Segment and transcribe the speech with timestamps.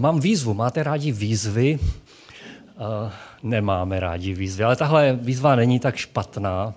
[0.00, 0.54] Mám výzvu.
[0.54, 1.78] Máte rádi výzvy?
[1.78, 3.12] Uh,
[3.42, 6.74] nemáme rádi výzvy, ale tahle výzva není tak špatná.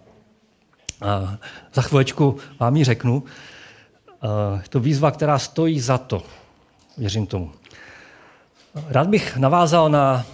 [1.02, 1.34] Uh,
[1.74, 3.24] za chvílečku vám ji řeknu.
[3.24, 6.24] Uh, to výzva, která stojí za to.
[6.98, 7.52] Věřím tomu.
[8.88, 10.26] Rád bych navázal na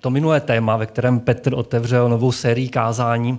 [0.00, 3.38] to minulé téma, ve kterém Petr otevřel novou sérii kázání,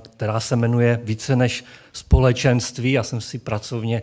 [0.00, 2.92] která se jmenuje Více než společenství.
[2.92, 4.02] Já jsem si pracovně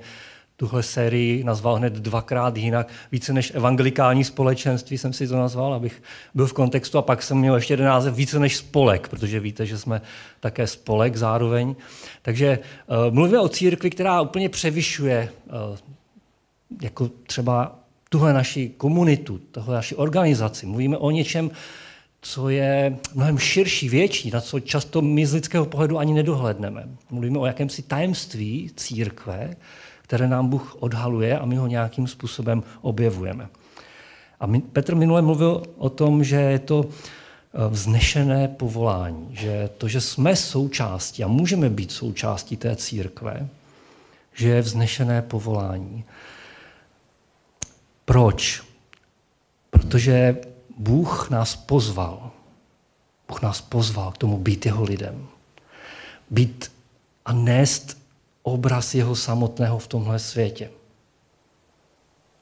[0.59, 6.03] tuhle sérii nazval hned dvakrát jinak, více než evangelikální společenství jsem si to nazval, abych
[6.33, 9.65] byl v kontextu a pak jsem měl ještě jeden název více než spolek, protože víte,
[9.65, 10.01] že jsme
[10.39, 11.75] také spolek zároveň.
[12.21, 15.77] Takže uh, mluvíme o církvi, která úplně převyšuje uh,
[16.81, 17.79] jako třeba
[18.09, 20.65] tuhle naši komunitu, tuhle naši organizaci.
[20.65, 21.51] Mluvíme o něčem,
[22.21, 26.89] co je mnohem širší, větší, na co často my z lidského pohledu ani nedohledneme.
[27.09, 29.55] Mluvíme o jakémsi tajemství církve,
[30.09, 33.49] které nám Bůh odhaluje a my ho nějakým způsobem objevujeme.
[34.39, 40.01] A Petr minule mluvil o tom, že je to eh, vznešené povolání, že to, že
[40.01, 43.47] jsme součástí a můžeme být součástí té církve,
[44.33, 46.03] že je vznešené povolání.
[48.05, 48.63] Proč?
[49.69, 50.37] Protože
[50.77, 52.31] Bůh nás pozval.
[53.27, 55.27] Bůh nás pozval k tomu být jeho lidem.
[56.29, 56.71] Být
[57.25, 57.98] a nést
[58.51, 60.69] obraz jeho samotného v tomhle světě.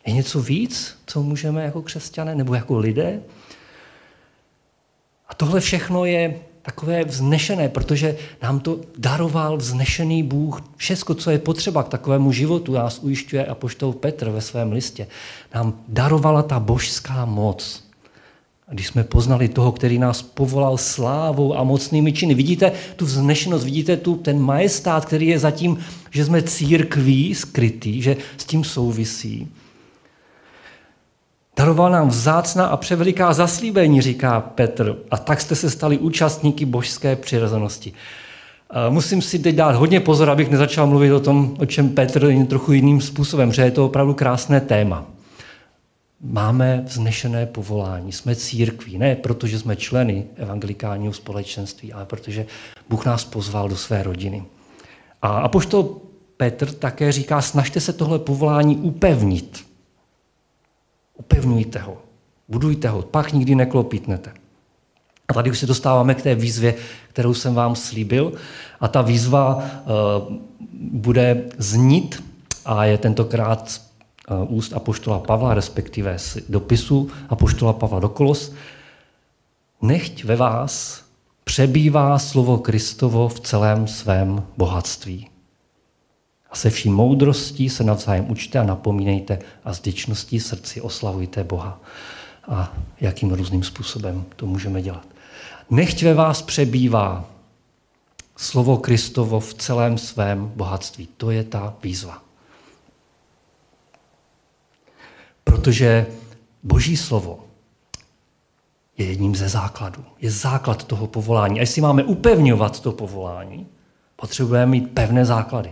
[0.07, 3.21] Je něco víc, co můžeme jako křesťané nebo jako lidé?
[5.27, 10.61] A tohle všechno je takové vznešené, protože nám to daroval vznešený Bůh.
[10.75, 15.07] Všechno, co je potřeba k takovému životu, nás ujišťuje apoštol Petr ve svém listě.
[15.55, 17.86] Nám darovala ta božská moc.
[18.67, 23.65] A když jsme poznali toho, který nás povolal slávou a mocnými činy, vidíte tu vznešenost,
[23.65, 25.77] vidíte tu ten majestát, který je zatím,
[26.11, 29.47] že jsme církví skrytý, že s tím souvisí.
[31.57, 37.15] Daroval nám vzácná a převeliká zaslíbení, říká Petr, a tak jste se stali účastníky božské
[37.15, 37.93] přirozenosti.
[38.89, 42.45] Musím si teď dát hodně pozor, abych nezačal mluvit o tom, o čem Petr je
[42.45, 45.16] trochu jiným způsobem, že je to opravdu krásné téma
[46.21, 52.45] máme vznešené povolání, jsme církví, ne protože jsme členy evangelikálního společenství, ale protože
[52.89, 54.43] Bůh nás pozval do své rodiny.
[55.21, 55.97] A apoštol
[56.37, 59.65] Petr také říká, snažte se tohle povolání upevnit.
[61.15, 61.97] Upevňujte ho,
[62.47, 64.33] budujte ho, pak nikdy neklopítnete.
[65.27, 66.75] A tady už se dostáváme k té výzvě,
[67.09, 68.33] kterou jsem vám slíbil.
[68.79, 69.61] A ta výzva uh,
[70.91, 72.23] bude znít
[72.65, 73.81] a je tentokrát
[74.47, 78.53] úst apoštola Pavla, respektive z dopisu apoštola Pavla do Kolos,
[79.81, 81.03] nechť ve vás
[81.43, 85.27] přebývá slovo Kristovo v celém svém bohatství.
[86.51, 91.79] A se vší moudrostí se navzájem učte a napomínejte a s děčností srdci oslavujte Boha.
[92.47, 95.05] A jakým různým způsobem to můžeme dělat.
[95.69, 97.25] Nechť ve vás přebývá
[98.37, 101.07] slovo Kristovo v celém svém bohatství.
[101.17, 102.26] To je ta výzva.
[105.47, 106.05] Protože
[106.63, 107.39] Boží slovo
[108.97, 110.03] je jedním ze základů.
[110.19, 111.59] Je základ toho povolání.
[111.59, 113.67] A jestli máme upevňovat to povolání,
[114.15, 115.71] potřebujeme mít pevné základy.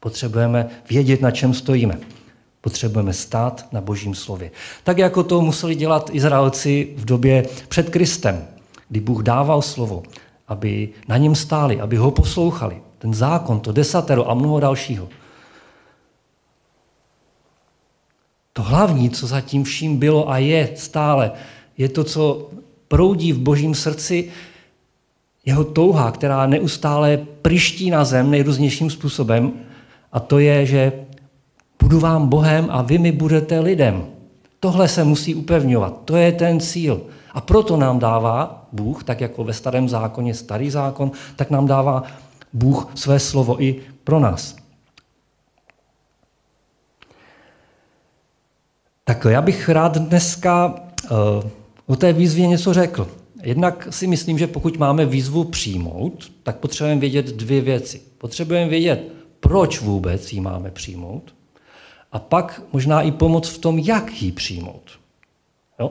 [0.00, 1.98] Potřebujeme vědět, na čem stojíme.
[2.60, 4.50] Potřebujeme stát na Božím slově.
[4.84, 8.44] Tak jako to museli dělat Izraelci v době před Kristem,
[8.88, 10.02] kdy Bůh dával slovo,
[10.48, 12.82] aby na něm stáli, aby ho poslouchali.
[12.98, 15.08] Ten zákon, to desatero a mnoho dalšího.
[18.56, 21.32] To hlavní, co zatím vším bylo a je stále,
[21.78, 22.48] je to, co
[22.88, 24.30] proudí v božím srdci,
[25.46, 29.52] jeho touha, která neustále priští na zem nejrůznějším způsobem,
[30.12, 30.92] a to je, že
[31.82, 34.06] budu vám Bohem a vy mi budete lidem.
[34.60, 37.00] Tohle se musí upevňovat, to je ten cíl.
[37.32, 42.02] A proto nám dává Bůh, tak jako ve starém zákoně starý zákon, tak nám dává
[42.52, 44.65] Bůh své slovo i pro nás.
[49.08, 50.74] Tak já bych rád dneska
[51.10, 51.50] uh,
[51.86, 53.08] o té výzvě něco řekl.
[53.42, 58.02] Jednak si myslím, že pokud máme výzvu přijmout, tak potřebujeme vědět dvě věci.
[58.18, 61.34] Potřebujeme vědět, proč vůbec ji máme přijmout,
[62.12, 64.90] a pak možná i pomoct v tom, jak ji přijmout.
[65.80, 65.90] Jo?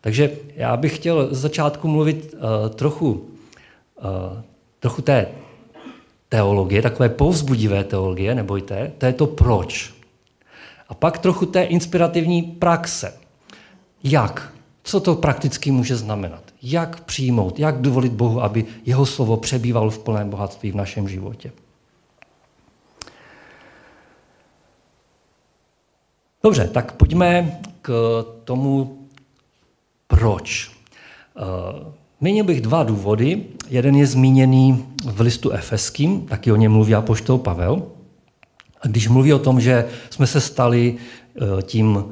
[0.00, 4.42] Takže já bych chtěl z začátku mluvit uh, trochu, uh,
[4.80, 5.28] trochu té
[6.28, 9.95] teologie, takové povzbudivé teologie, nebojte, to je to proč.
[10.88, 13.18] A pak trochu té inspirativní praxe.
[14.04, 14.52] Jak?
[14.82, 16.42] Co to prakticky může znamenat?
[16.62, 21.52] Jak přijmout, jak dovolit Bohu, aby jeho slovo přebývalo v plném bohatství v našem životě?
[26.42, 27.90] Dobře, tak pojďme k
[28.44, 28.98] tomu,
[30.06, 30.70] proč.
[32.20, 33.44] Zmínil bych dva důvody.
[33.68, 37.82] Jeden je zmíněný v listu Efeským, taky o něm mluví apoštol Pavel.
[38.82, 42.04] A když mluví o tom, že jsme se stali eh, tím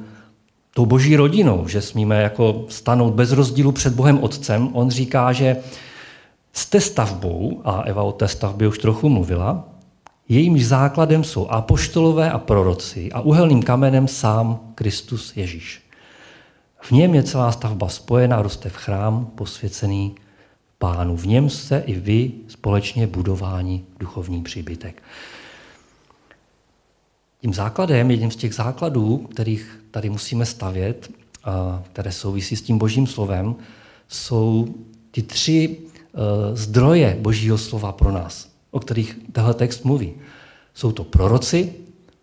[0.74, 5.56] tou boží rodinou, že smíme jako stanout bez rozdílu před Bohem Otcem, on říká, že
[6.52, 9.68] jste stavbou, a Eva o té stavbě už trochu mluvila,
[10.28, 15.82] jejímž základem jsou apoštolové a proroci a uhelným kamenem sám Kristus Ježíš.
[16.80, 20.14] V něm je celá stavba spojená, roste v chrám posvěcený
[20.78, 21.16] pánu.
[21.16, 25.02] V něm se i vy společně budování duchovní příbytek.
[27.44, 31.10] Tím základem, jedním z těch základů, kterých tady musíme stavět,
[31.92, 33.54] které souvisí s tím božím slovem,
[34.08, 34.74] jsou
[35.10, 36.20] ty tři uh,
[36.56, 40.12] zdroje božího slova pro nás, o kterých tenhle text mluví.
[40.74, 41.72] Jsou to proroci,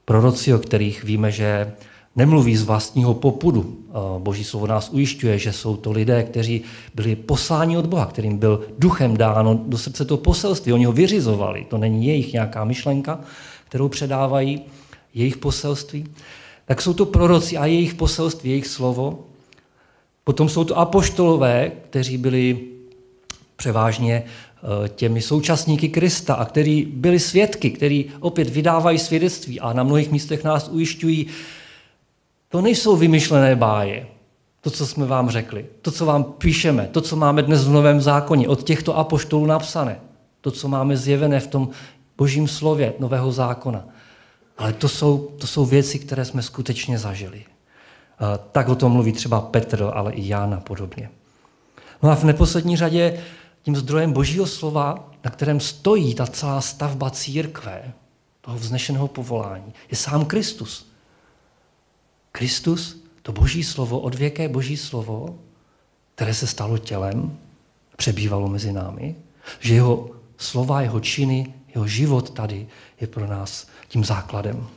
[0.05, 1.73] proroci, o kterých víme, že
[2.15, 3.77] nemluví z vlastního popudu.
[4.17, 6.61] Boží slovo nás ujišťuje, že jsou to lidé, kteří
[6.95, 10.73] byli posláni od Boha, kterým byl duchem dáno do srdce to poselství.
[10.73, 11.65] Oni ho vyřizovali.
[11.69, 13.19] To není jejich nějaká myšlenka,
[13.65, 14.61] kterou předávají,
[15.13, 16.05] jejich poselství.
[16.65, 19.19] Tak jsou to proroci a jejich poselství, jejich slovo.
[20.23, 22.59] Potom jsou to apoštolové, kteří byli
[23.55, 29.83] převážně e, těmi současníky Krista a kteří byli svědky, kteří opět vydávají svědectví a na
[29.83, 31.27] mnohých místech nás ujišťují,
[32.49, 34.07] to nejsou vymyšlené báje,
[34.61, 38.01] to, co jsme vám řekli, to, co vám píšeme, to, co máme dnes v Novém
[38.01, 39.99] zákoně, od těchto apoštolů napsané,
[40.41, 41.69] to, co máme zjevené v tom
[42.17, 43.85] božím slově Nového zákona.
[44.57, 47.43] Ale to jsou, to jsou věci, které jsme skutečně zažili.
[48.51, 51.09] Tak o tom mluví třeba Petr, ale i Jána podobně.
[52.03, 53.23] No a v neposlední řadě
[53.61, 57.93] tím zdrojem božího slova, na kterém stojí ta celá stavba církve,
[58.41, 60.91] toho vznešeného povolání, je sám Kristus.
[62.31, 65.39] Kristus, to boží slovo, odvěké boží slovo,
[66.15, 67.37] které se stalo tělem,
[67.97, 69.15] přebývalo mezi námi,
[69.59, 72.67] že jeho slova, jeho činy, jeho život tady
[73.01, 74.67] je pro nás tím základem.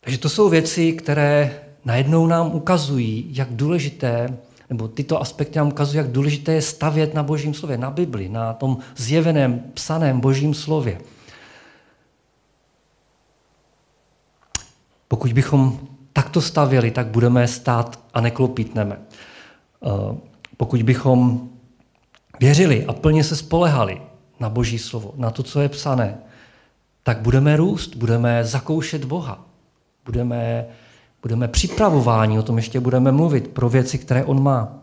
[0.00, 4.38] Takže to jsou věci, které najednou nám ukazují, jak důležité,
[4.70, 8.52] nebo tyto aspekty nám ukazují, jak důležité je stavět na božím slově, na Bibli, na
[8.52, 11.00] tom zjeveném, psaném božím slově.
[15.08, 15.80] Pokud bychom
[16.12, 18.96] takto stavěli, tak budeme stát a neklopítneme.
[18.96, 20.16] Eh,
[20.56, 21.48] pokud bychom
[22.40, 24.08] věřili a plně se spolehali
[24.40, 26.18] na Boží slovo, na to, co je psané,
[27.02, 29.44] tak budeme růst, budeme zakoušet Boha.
[30.04, 30.66] Budeme,
[31.22, 34.78] budeme připravováni, o tom ještě budeme mluvit, pro věci, které On má.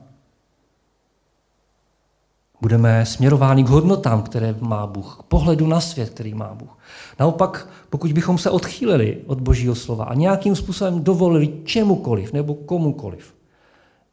[2.61, 6.77] Budeme směrováni k hodnotám, které má Bůh, k pohledu na svět, který má Bůh.
[7.19, 13.35] Naopak, pokud bychom se odchýlili od Božího slova a nějakým způsobem dovolili čemukoliv nebo komukoliv,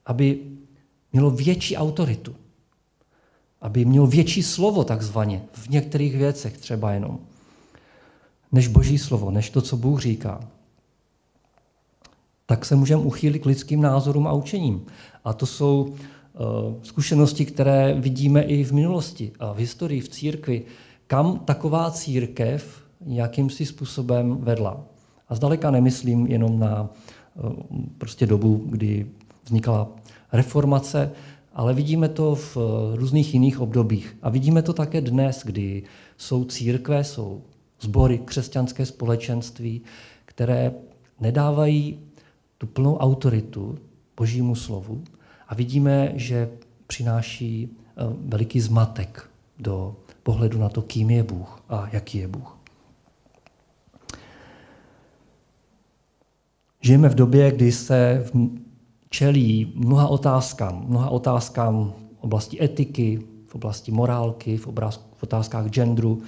[0.06, 0.38] aby
[1.12, 2.34] mělo větší autoritu,
[3.62, 7.18] aby mělo větší slovo takzvaně v některých věcech třeba jenom,
[8.52, 10.40] než Boží slovo, než to, co Bůh říká,
[12.46, 14.86] tak se můžeme uchýlit k lidským názorům a učením.
[15.24, 15.94] A to jsou
[16.34, 20.62] Eh, zkušenosti, které vidíme i v minulosti a v historii, v církvi,
[21.06, 24.80] kam taková církev nějakým si způsobem vedla.
[25.28, 27.40] A zdaleka nemyslím jenom na eh,
[27.98, 29.06] prostě dobu, kdy
[29.44, 29.88] vznikala
[30.32, 31.10] reformace,
[31.54, 34.16] ale vidíme to v eh, různých jiných obdobích.
[34.22, 35.82] A vidíme to také dnes, kdy
[36.16, 37.42] jsou církve, jsou
[37.80, 39.82] sbory, křesťanské společenství,
[40.24, 40.72] které
[41.20, 42.00] nedávají
[42.58, 43.78] tu plnou autoritu
[44.16, 45.04] božímu slovu,
[45.48, 46.50] a vidíme, že
[46.86, 52.58] přináší eh, veliký zmatek do pohledu na to, kým je Bůh a jaký je Bůh.
[56.80, 58.24] Žijeme v době, kdy se
[59.12, 64.66] čelí mnoha otázkám, mnoha otázkám v oblasti etiky, v oblasti morálky, v,
[65.16, 66.22] v otázkách genderu.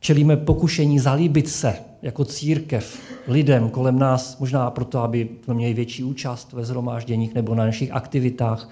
[0.00, 6.04] Čelíme pokušení zalíbit se jako církev lidem kolem nás, možná proto, aby jsme měli větší
[6.04, 8.68] účast ve zhromážděních nebo na našich aktivitách.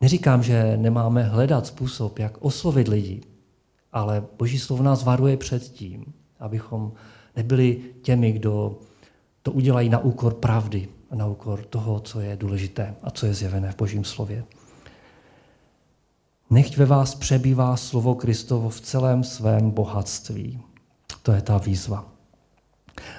[0.00, 3.20] Neříkám, že nemáme hledat způsob, jak oslovit lidi,
[3.92, 6.04] ale Boží slovo nás varuje před tím,
[6.40, 6.92] abychom
[7.36, 8.78] nebyli těmi, kdo
[9.46, 13.34] to udělají na úkor pravdy a na úkor toho, co je důležité a co je
[13.34, 14.44] zjevené v Božím slově.
[16.50, 20.60] Nechť ve vás přebývá slovo Kristovo v celém svém bohatství.
[21.22, 22.12] To je ta výzva.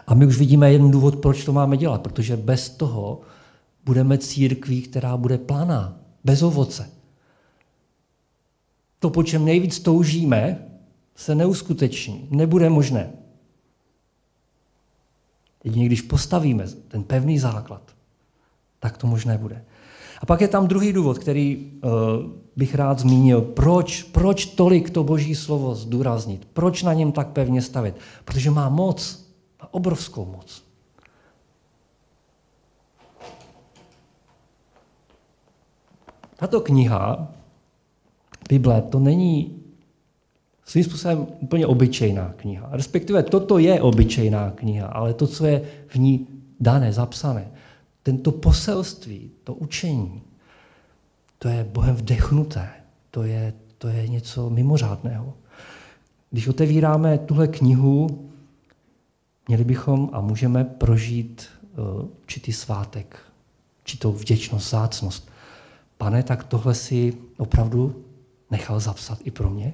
[0.08, 3.22] A my už vidíme jeden důvod, proč to máme dělat, protože bez toho
[3.86, 6.90] budeme církví, která bude planá, bez ovoce.
[9.00, 10.68] To, po čem nejvíc toužíme,
[11.16, 13.27] se neuskuteční, nebude možné.
[15.64, 17.82] Jedině když postavíme ten pevný základ,
[18.80, 19.66] tak to možné bude.
[20.22, 21.92] A pak je tam druhý důvod, který uh,
[22.56, 23.42] bych rád zmínil.
[23.42, 26.48] Proč, proč tolik to boží slovo zdůraznit?
[26.54, 27.96] Proč na něm tak pevně stavit?
[28.26, 29.30] Protože má moc,
[29.62, 30.64] má obrovskou moc.
[36.36, 37.28] Tato kniha,
[38.50, 39.64] Bible, to není
[40.68, 42.70] svým způsobem úplně obyčejná kniha.
[42.72, 46.28] Respektive toto je obyčejná kniha, ale to, co je v ní
[46.60, 47.52] dané, zapsané,
[48.04, 50.22] tento poselství, to učení,
[51.40, 52.70] to je Bohem vdechnuté.
[53.12, 55.34] To je, to je něco mimořádného.
[56.32, 58.30] Když otevíráme tuhle knihu,
[59.48, 61.46] měli bychom a můžeme prožít
[61.78, 63.20] uh, určitý svátek,
[63.82, 65.30] určitou vděčnost, zácnost.
[65.98, 68.06] Pane, tak tohle si opravdu
[68.52, 69.74] nechal zapsat i pro mě?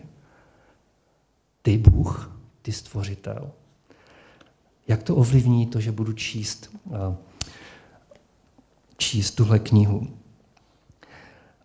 [1.66, 3.52] Ty Bůh, ty stvořitel.
[4.88, 6.76] Jak to ovlivní to, že budu číst,
[8.98, 10.08] číst tuhle knihu?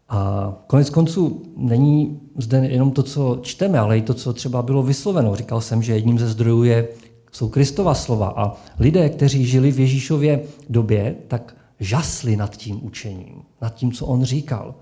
[0.09, 4.83] A konec konců není zde jenom to, co čteme, ale i to, co třeba bylo
[4.83, 5.37] vysloveno.
[5.37, 6.89] Říkal jsem, že jedním ze zdrojů je,
[7.33, 13.43] jsou Kristova slova a lidé, kteří žili v Ježíšově době, tak žasli nad tím učením,
[13.61, 14.75] nad tím, co on říkal.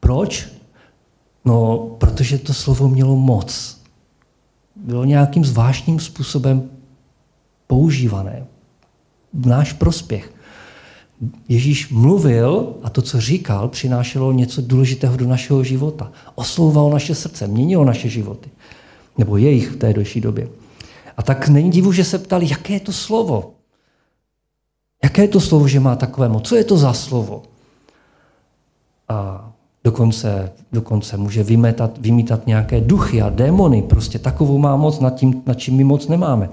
[0.00, 0.48] Proč?
[1.44, 3.80] No, protože to slovo mělo moc.
[4.76, 6.70] Bylo nějakým zvláštním způsobem
[7.66, 8.46] používané
[9.32, 10.32] v náš prospěch.
[11.48, 16.12] Ježíš mluvil a to, co říkal, přinášelo něco důležitého do našeho života.
[16.34, 18.50] Oslouvalo naše srdce, měnilo naše životy.
[19.18, 20.48] Nebo jejich v té další době.
[21.16, 23.54] A tak není divu, že se ptali, jaké je to slovo.
[25.02, 26.48] Jaké je to slovo, že má takové moc?
[26.48, 27.42] Co je to za slovo?
[29.08, 29.50] A
[29.84, 33.82] dokonce, dokonce může vymetat, vymítat nějaké duchy a démony.
[33.82, 36.48] Prostě takovou má moc, nad, tím, nad čím my moc nemáme.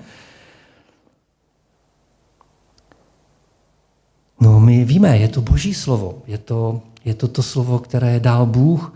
[4.42, 8.46] No my víme, je to boží slovo, je to, je to to slovo, které dal
[8.46, 8.94] Bůh.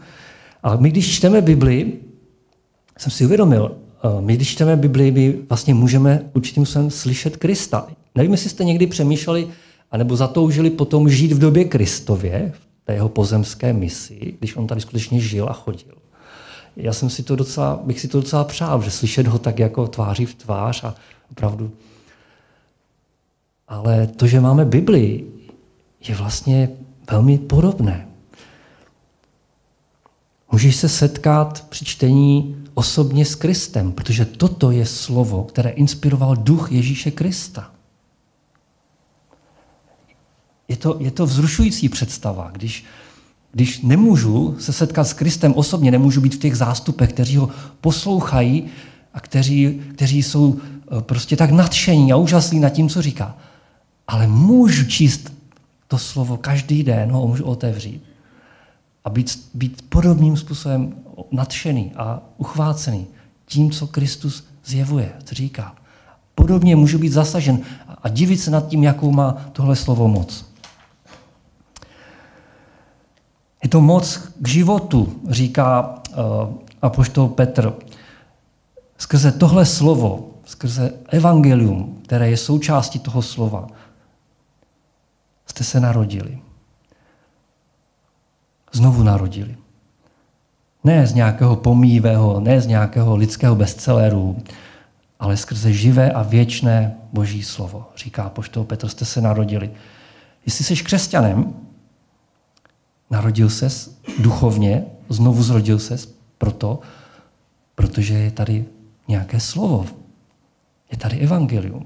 [0.63, 1.93] A my, když čteme Bibli,
[2.97, 3.71] jsem si uvědomil,
[4.03, 7.87] eh, my, když čteme Bibli, my vlastně můžeme určitým způsobem slyšet Krista.
[8.15, 9.47] Nevím, jestli jste někdy přemýšleli,
[9.91, 12.53] anebo zatoužili potom žít v době Kristově,
[12.85, 15.95] té jeho pozemské misi, když on tady skutečně žil a chodil.
[16.75, 19.87] Já jsem si to docela, bych si to docela přál, že slyšet ho tak jako
[19.87, 20.95] tváří v tvář a
[21.31, 21.71] opravdu.
[23.67, 25.23] Ale to, že máme Bibli,
[26.07, 26.69] je vlastně
[27.11, 28.07] velmi podobné.
[30.51, 36.71] Můžeš se setkat při čtení osobně s Kristem, protože toto je slovo, které inspiroval duch
[36.71, 37.74] Ježíše Krista.
[40.67, 42.85] Je to, je to vzrušující představa, když,
[43.51, 47.49] když nemůžu se setkat s Kristem osobně, nemůžu být v těch zástupech, kteří ho
[47.81, 48.65] poslouchají
[49.13, 53.37] a kteří, kteří jsou eh, prostě tak nadšení a úžasní nad tím, co říká.
[54.07, 55.33] Ale můžu číst
[55.87, 58.03] to slovo každý den, ho můžu otevřít
[59.05, 60.95] a být, být podobným způsobem
[61.31, 63.07] nadšený a uchvácený
[63.45, 65.75] tím, co Kristus zjevuje, co říká.
[66.35, 67.59] Podobně můžu být zasažen
[68.03, 70.45] a divit se nad tím, jakou má tohle slovo moc.
[73.63, 76.15] Je to moc k životu, říká uh,
[76.81, 77.73] apoštol Petr.
[78.97, 83.67] Skrze tohle slovo, skrze evangelium, které je součástí toho slova,
[85.45, 86.39] jste se narodili.
[88.71, 89.55] Znovu narodili.
[90.83, 94.37] Ne z nějakého pomývého, ne z nějakého lidského bestselleru,
[95.19, 97.91] ale skrze živé a věčné Boží slovo.
[97.97, 99.71] Říká poštol Petr, jste se narodili.
[100.45, 101.53] Jestli jsi křesťanem,
[103.09, 106.79] narodil ses duchovně, znovu zrodil ses proto,
[107.75, 108.65] protože je tady
[109.07, 109.85] nějaké slovo.
[110.91, 111.85] Je tady evangelium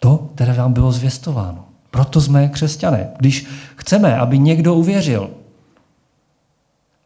[0.00, 1.64] to, které vám bylo zvěstováno.
[1.90, 3.08] Proto jsme křesťané.
[3.18, 3.46] Když
[3.76, 5.30] chceme, aby někdo uvěřil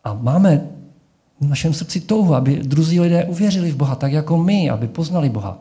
[0.04, 0.66] a máme
[1.40, 5.28] v našem srdci touhu, aby druzí lidé uvěřili v Boha, tak jako my, aby poznali
[5.28, 5.58] Boha,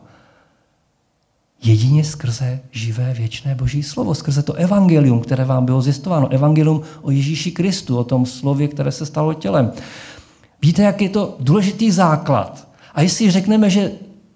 [1.62, 7.10] jedině skrze živé věčné Boží slovo, skrze to evangelium, které vám bylo zjistováno, evangelium o
[7.10, 9.72] Ježíši Kristu, o tom slově, které se stalo tělem.
[10.62, 12.68] Víte, jak je to důležitý základ.
[12.94, 13.92] A jestli řekneme, že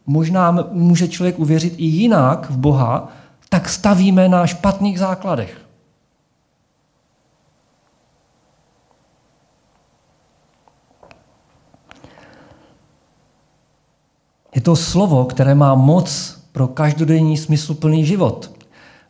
[0.06, 3.12] možná může člověk uvěřit i jinak v Boha,
[3.48, 5.60] tak stavíme na špatných základech.
[14.54, 18.50] Je to slovo, které má moc pro každodenní smysluplný život.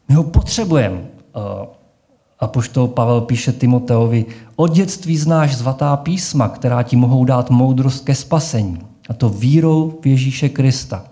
[0.08, 1.00] My ho potřebujeme.
[2.40, 8.04] A poštol Pavel píše Timoteovi, od dětství znáš zvatá písma, která ti mohou dát moudrost
[8.04, 8.78] ke spasení.
[9.08, 11.04] A to vírou v Ježíše Krista.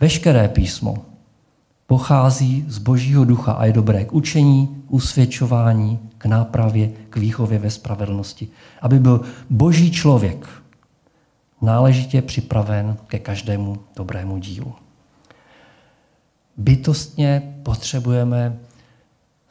[0.00, 0.96] Veškeré písmo
[1.86, 7.58] pochází z Božího ducha a je dobré k učení, k usvědčování, k nápravě, k výchově
[7.58, 8.48] ve spravedlnosti.
[8.82, 10.48] Aby byl Boží člověk
[11.62, 14.74] náležitě připraven ke každému dobrému dílu.
[16.56, 18.58] Bytostně potřebujeme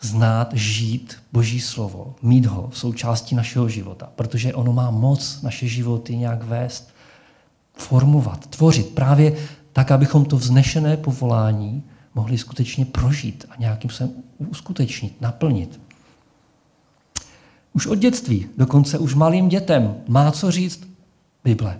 [0.01, 5.67] znát, žít Boží slovo, mít ho v součástí našeho života, protože ono má moc naše
[5.67, 6.89] životy nějak vést,
[7.73, 9.35] formovat, tvořit právě
[9.73, 11.83] tak, abychom to vznešené povolání
[12.15, 15.79] mohli skutečně prožít a nějakým se uskutečnit, naplnit.
[17.73, 20.87] Už od dětství, dokonce už malým dětem, má co říct
[21.43, 21.79] Bible.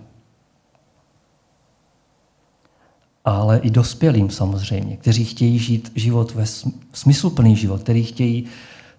[3.25, 6.45] Ale i dospělým samozřejmě, kteří chtějí žít život ve
[6.93, 8.45] smysluplný život, kteří chtějí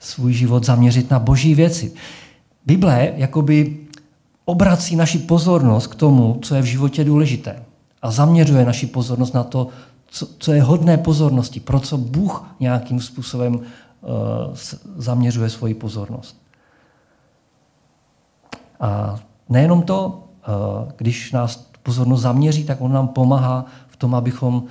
[0.00, 1.92] svůj život zaměřit na boží věci.
[2.66, 3.76] Bible jakoby
[4.44, 7.62] obrací naši pozornost k tomu, co je v životě důležité
[8.02, 9.68] a zaměřuje naši pozornost na to,
[10.06, 13.62] co, co je hodné pozornosti, pro co Bůh nějakým způsobem uh,
[14.96, 16.36] zaměřuje svoji pozornost.
[18.80, 19.16] A
[19.48, 23.64] nejenom to, uh, když nás pozornost zaměří, tak on nám pomáhá
[23.96, 24.64] tom, abychom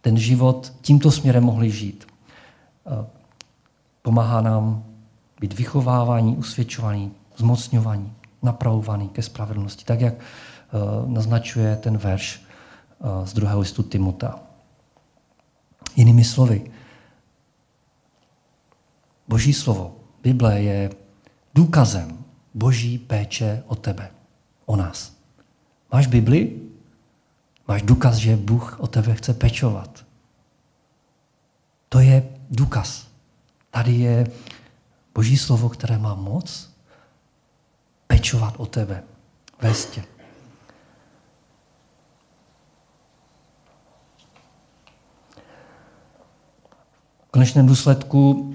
[0.00, 2.06] ten život tímto směrem mohli žít.
[2.84, 3.04] Uh,
[4.02, 4.84] pomáhá nám
[5.40, 12.44] být vychovávání, usvědčovaný, zmocňovaní, napravovaný ke spravedlnosti, tak jak uh, naznačuje ten verš
[13.24, 14.40] z druhého listu Timota.
[15.96, 16.70] Jinými slovy,
[19.28, 20.90] Boží slovo, Bible je
[21.54, 22.24] důkazem
[22.54, 24.10] Boží péče o tebe,
[24.66, 25.16] o nás.
[25.92, 26.60] Máš Bibli?
[27.68, 30.04] Máš důkaz, že Bůh o tebe chce pečovat.
[31.88, 33.06] To je důkaz.
[33.70, 34.26] Tady je
[35.14, 36.70] Boží slovo, které má moc
[38.06, 39.02] pečovat o tebe,
[39.62, 40.04] vést tě.
[47.34, 48.54] konečném důsledku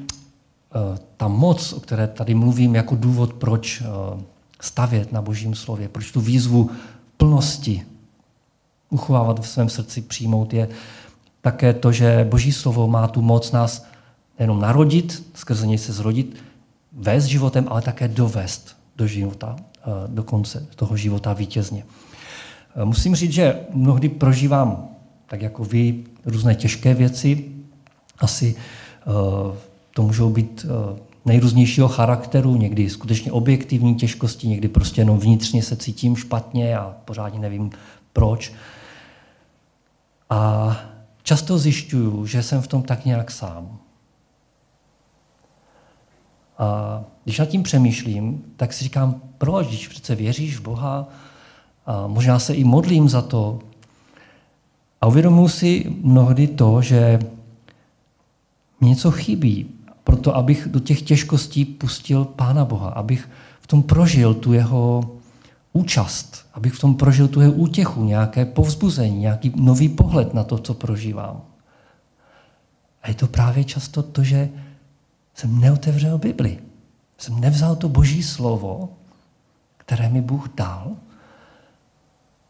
[0.75, 3.85] eh, ta moc, o které tady mluvím jako důvod, proč eh,
[4.61, 6.69] stavět na božím slově, proč tu výzvu
[7.17, 7.85] plnosti
[8.89, 10.69] uchovávat v svém srdci, přijmout, je
[11.41, 13.85] také to, že boží slovo má tu moc nás
[14.39, 16.35] nejenom narodit, skrze něj se zrodit,
[16.93, 21.83] vést životem, ale také dovést do života, eh, do konce toho života vítězně.
[22.83, 24.87] Musím říct, že mnohdy prožívám,
[25.27, 27.45] tak jako vy, různé těžké věci,
[28.19, 28.55] asi
[29.05, 29.55] uh,
[29.93, 30.65] to můžou být
[31.25, 37.39] nejrůznějšího charakteru, někdy skutečně objektivní těžkosti, někdy prostě jenom vnitřně se cítím špatně a pořádně
[37.39, 37.71] nevím
[38.13, 38.53] proč.
[40.29, 40.75] A
[41.23, 43.77] často zjišťuju, že jsem v tom tak nějak sám.
[46.57, 51.07] A když nad tím přemýšlím, tak si říkám, proč, když přece věříš v Boha,
[51.85, 53.59] a možná se i modlím za to.
[55.01, 57.19] A uvědomuji si mnohdy to, že
[58.79, 59.69] mě něco chybí,
[60.03, 63.29] proto abych do těch těžkostí pustil Pána Boha, abych
[63.61, 65.11] v tom prožil tu jeho
[65.73, 70.73] účast, abych v tom prožil tu útěchu, nějaké povzbuzení, nějaký nový pohled na to, co
[70.73, 71.41] prožívám.
[73.03, 74.49] A je to právě často to, že
[75.33, 76.59] jsem neotevřel Bibli.
[77.17, 78.89] Jsem nevzal to boží slovo,
[79.77, 80.91] které mi Bůh dal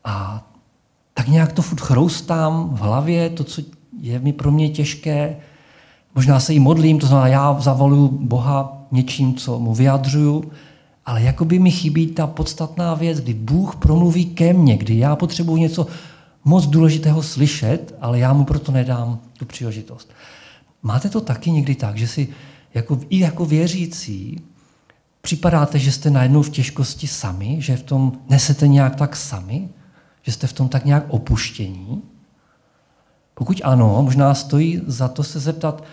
[0.03, 0.45] a
[1.13, 3.61] tak nějak to furt chroustám v hlavě, to, co
[3.99, 5.37] je mi pro mě těžké,
[6.15, 10.51] Možná se jí modlím, to znamená, já zavoluju Boha něčím, co mu vyjadřuju,
[11.09, 15.15] ale jako by mi chybí ta podstatná věc, kdy Bůh promluví ke mně, kdy já
[15.15, 15.87] potřebuji něco
[16.43, 20.09] moc důležitého slyšet, ale já mu proto nedám tu příležitost.
[20.83, 22.27] Máte to taky někdy tak, že si
[22.73, 24.41] jako, i jako věřící
[25.21, 29.69] připadáte, že jste najednou v těžkosti sami, že v tom nesete nějak tak sami,
[30.21, 32.01] že jste v tom tak nějak opuštění?
[33.33, 35.83] Pokud ano, možná stojí za to se zeptat,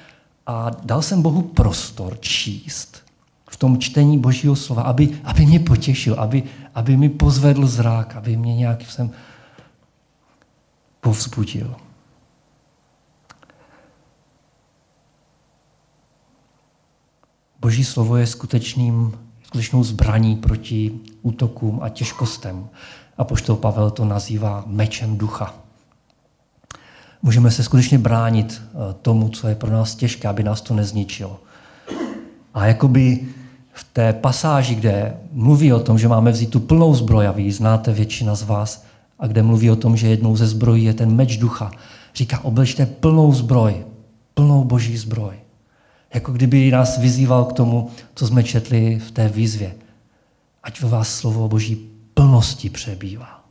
[0.46, 3.05] a dal jsem Bohu prostor číst
[3.50, 6.42] v tom čtení Božího slova, aby, aby mě potěšil, aby,
[6.74, 9.11] aby mi pozvedl zrák, aby mě nějak jsem
[11.00, 11.76] povzbudil.
[17.61, 22.68] Boží slovo je skutečným, skutečnou zbraní proti útokům a těžkostem.
[23.18, 25.66] A poštol Pavel to nazývá mečem ducha
[27.26, 31.40] můžeme se skutečně bránit eh, tomu, co je pro nás těžké, aby nás to nezničilo.
[32.56, 33.28] A jakoby
[33.72, 37.52] v té pasáži, kde mluví o tom, že máme vzít tu plnou zbroj, a vy
[37.52, 38.86] znáte většina z vás,
[39.18, 41.70] a kde mluví o tom, že jednou ze zbrojí je ten meč ducha,
[42.14, 43.84] říká, oblečte plnou zbroj,
[44.34, 45.34] plnou boží zbroj.
[46.14, 49.74] Jako kdyby nás vyzýval k tomu, co jsme četli v té výzvě.
[50.62, 53.44] Ať ve vás slovo Boží plnosti přebývá.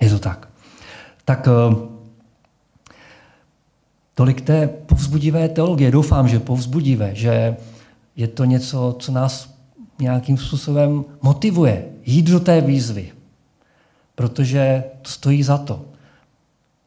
[0.00, 0.48] Je to tak.
[1.24, 1.91] Tak eh,
[4.22, 5.90] tolik té povzbudivé teologie.
[5.90, 7.56] Doufám, že povzbudivé, že
[8.16, 9.54] je to něco, co nás
[9.98, 13.12] nějakým způsobem motivuje jít do té výzvy.
[14.14, 15.84] Protože to stojí za to.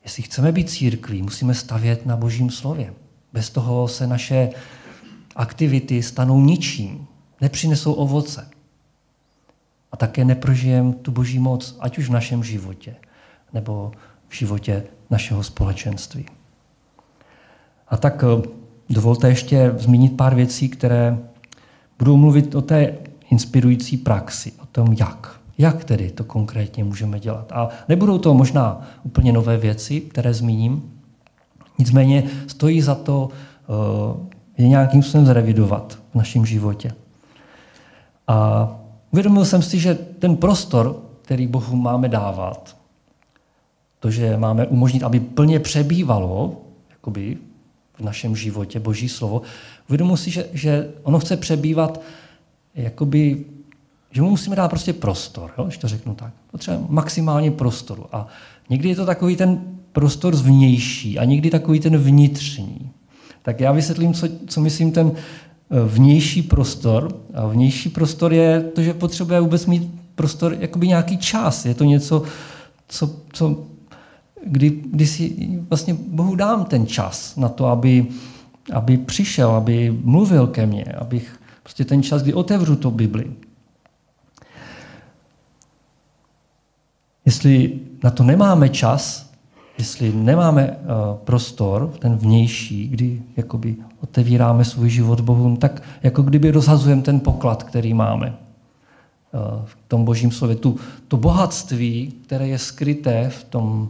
[0.03, 2.93] Jestli chceme být církví, musíme stavět na božím slově.
[3.33, 4.49] Bez toho se naše
[5.35, 7.07] aktivity stanou ničím,
[7.41, 8.47] nepřinesou ovoce.
[9.91, 12.95] A také neprožijeme tu boží moc, ať už v našem životě,
[13.53, 13.91] nebo
[14.27, 16.25] v životě našeho společenství.
[17.87, 18.47] A tak eh,
[18.89, 21.17] dovolte ještě zmínit pár věcí, které
[21.99, 22.93] budou mluvit o té
[23.31, 25.39] inspirující praxi, o tom jak.
[25.57, 27.51] Jak tedy to konkrétně můžeme dělat?
[27.51, 30.91] A nebudou to možná úplně nové věci, které zmíním,
[31.77, 33.29] nicméně stojí za to
[33.67, 36.91] uh, je nějakým způsobem zrevidovat v našem životě.
[38.27, 38.69] A
[39.11, 42.77] uvědomil jsem si, že ten prostor, který Bohu máme dávat,
[43.99, 47.37] to, že máme umožnit, aby plně přebývalo jakoby,
[47.97, 49.41] v našem životě Boží slovo,
[49.89, 52.01] uvědomil si, že, že ono chce přebývat
[52.75, 53.45] jakoby
[54.15, 56.33] že mu musíme dát prostě prostor, jo, když to řeknu tak.
[56.51, 58.05] Potřebujeme maximálně prostoru.
[58.11, 58.27] A
[58.69, 62.91] někdy je to takový ten prostor zvnější a někdy takový ten vnitřní.
[63.41, 67.15] Tak já vysvětlím, co, co myslím ten eh, vnější prostor.
[67.33, 71.65] A vnější prostor je to, že potřebuje vůbec mít prostor, jakoby nějaký čas.
[71.65, 72.23] Je to něco,
[72.87, 73.65] co, co
[74.45, 78.07] kdy, kdy si vlastně Bohu dám ten čas na to, aby,
[78.73, 83.31] aby přišel, aby mluvil ke mně, abych prostě ten čas, kdy otevřu to Bibli.
[87.25, 89.31] Jestli na to nemáme čas,
[89.77, 96.51] jestli nemáme uh, prostor, ten vnější, kdy jakoby otevíráme svůj život Bohu, tak jako kdyby
[96.51, 100.55] rozhazujeme ten poklad, který máme uh, v tom božím slově.
[100.55, 100.77] Tu,
[101.07, 103.89] to bohatství, které je skryté v tom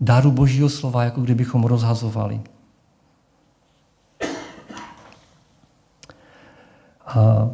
[0.00, 2.40] daru božího slova, jako kdybychom rozhazovali.
[7.06, 7.50] A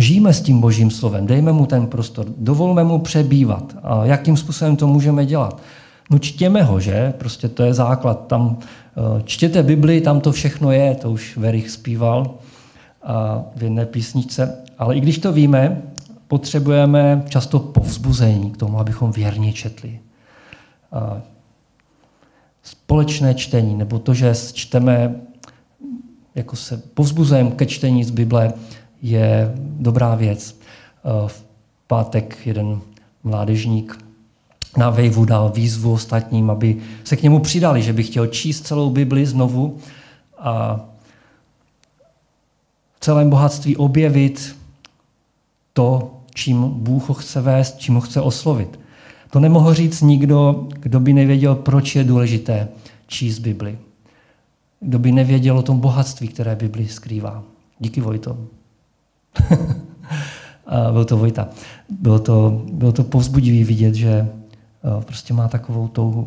[0.00, 3.76] Žijeme s tím božím slovem, dejme mu ten prostor, dovolme mu přebývat.
[3.82, 5.62] A jakým způsobem to můžeme dělat?
[6.10, 7.14] No čtěme ho, že?
[7.18, 8.26] Prostě to je základ.
[8.26, 12.34] Tam eh, čtěte Bibli, tam to všechno je, to už Verich zpíval
[13.02, 14.56] a v jedné písničce.
[14.78, 15.82] Ale i když to víme,
[16.28, 20.00] potřebujeme často povzbuzení k tomu, abychom věrně četli.
[20.92, 21.22] A
[22.68, 25.20] společné čtení, nebo to, že čteme,
[26.34, 28.52] jako se povzbuzujeme ke čtení z Bible,
[29.02, 30.60] je dobrá věc.
[30.60, 31.44] Eh, v
[31.86, 32.80] pátek jeden
[33.24, 34.04] mládežník
[34.76, 38.90] na Vejvu dal výzvu ostatním, aby se k němu přidali, že by chtěl číst celou
[38.90, 39.78] Bibli znovu
[40.38, 40.80] a
[42.96, 44.56] v celém bohatství objevit
[45.72, 48.78] to, čím Bůh ho chce vést, čím ho chce oslovit.
[49.30, 52.68] To nemohl říct nikdo, kdo by nevěděl, proč je důležité
[53.06, 53.78] číst Bibli.
[54.80, 57.42] Kdo by nevěděl o tom bohatství, které Bibli skrývá.
[57.78, 58.38] Díky Vojto.
[60.92, 61.48] byl to Vojta.
[61.88, 64.28] Bylo to, bylo to povzbudivý vidět, že eh,
[65.04, 66.26] prostě má takovou touhu.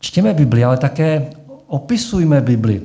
[0.00, 1.30] Čtěme Bibli, ale také
[1.66, 2.82] opisujme Bibli.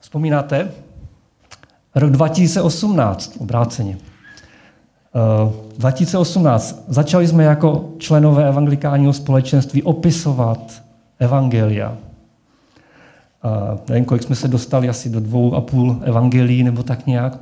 [0.00, 0.72] Vzpomínáte?
[1.94, 3.98] Rok 2018, obráceně.
[5.78, 10.82] 2018 eh, začali jsme jako členové evangelikálního společenství opisovat
[11.18, 11.96] evangelia
[13.42, 17.38] a nevím, kolik jsme se dostali, asi do dvou a půl evangelií nebo tak nějak.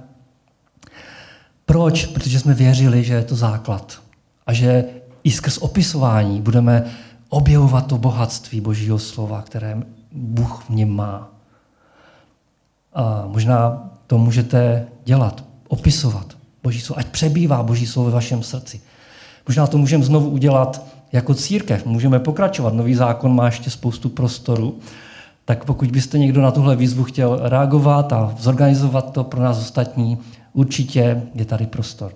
[1.67, 2.07] Proč?
[2.07, 4.03] Protože jsme věřili, že je to základ.
[4.47, 4.85] A že
[5.25, 6.85] i skrz opisování budeme
[7.29, 11.29] objevovat to bohatství Božího slova, které Bůh v něm má.
[12.95, 16.36] A možná to můžete dělat, opisovat
[16.66, 18.81] Boží slovo, ať přebývá Boží slovo ve vašem srdci.
[19.48, 22.74] Možná to můžeme znovu udělat jako církev, můžeme pokračovat.
[22.74, 24.79] Nový zákon má ještě spoustu prostoru,
[25.44, 30.18] tak pokud byste někdo na tuhle výzvu chtěl reagovat a zorganizovat to pro nás ostatní,
[30.52, 32.12] určitě je tady prostor.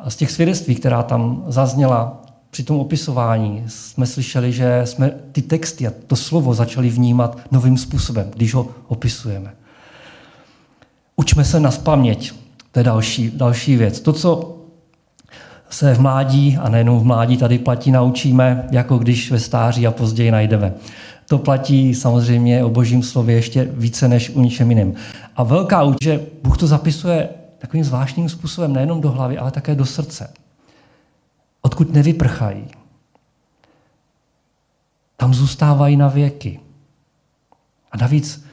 [0.00, 5.42] A z těch svědectví, která tam zazněla při tom opisování, jsme slyšeli, že jsme ty
[5.42, 9.61] texty a to slovo začali vnímat novým způsobem, když ho opisujeme.
[11.16, 12.32] Učme se na spaměť.
[12.72, 14.00] To je další, další věc.
[14.00, 14.58] To, co
[15.70, 19.90] se v mládí, a nejenom v mládí, tady platí naučíme, jako když ve stáří a
[19.90, 20.74] později najdeme.
[21.28, 24.94] To platí samozřejmě o božím slově ještě více než u ničem jiném.
[25.36, 29.74] A velká úč, že Bůh to zapisuje takovým zvláštním způsobem nejenom do hlavy, ale také
[29.74, 30.32] do srdce.
[31.62, 32.68] Odkud nevyprchají.
[35.16, 36.60] tam zůstávají na věky.
[37.92, 38.44] A navíc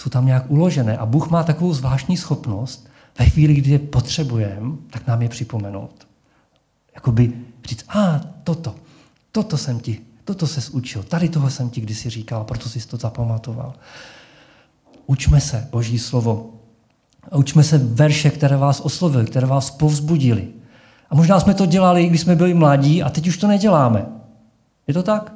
[0.00, 0.96] jsou tam nějak uložené.
[0.96, 6.08] A Bůh má takovou zvláštní schopnost, ve chvíli, kdy je potřebujeme, tak nám je připomenout.
[6.94, 7.32] Jakoby
[7.64, 8.74] říct, a ah, toto,
[9.32, 12.96] toto jsem ti, toto se učil, tady toho jsem ti kdysi říkal, proto jsi to
[12.96, 13.74] zapamatoval.
[15.06, 16.50] Učme se Boží slovo.
[17.30, 20.48] A učme se verše, které vás oslovily, které vás povzbudili.
[21.10, 24.06] A možná jsme to dělali, když jsme byli mladí a teď už to neděláme.
[24.86, 25.32] Je to tak?